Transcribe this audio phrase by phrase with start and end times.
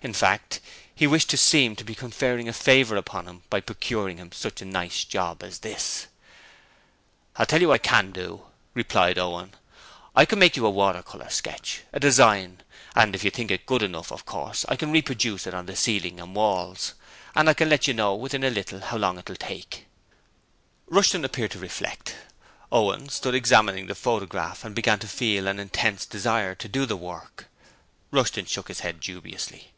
[0.00, 0.60] In fact,
[0.94, 4.62] he wished to seem to be conferring a favour upon him by procuring him such
[4.62, 6.06] a nice job as this.
[7.34, 9.18] 'I'll tell you what I CAN do,' Owen replied.
[9.18, 12.62] 'I can make you a watercolour sketch a design
[12.94, 15.74] and if you think it good enough, of course, I can reproduce it on the
[15.74, 16.94] ceiling and the walls,
[17.34, 19.86] and I can let you know, within a little, how long it will take.'
[20.86, 22.14] Rushton appeared to reflect.
[22.70, 26.96] Owen stood examining the photograph and began to feel an intense desire to do the
[26.96, 27.48] work.
[28.12, 29.72] Rushton shook his head dubiously.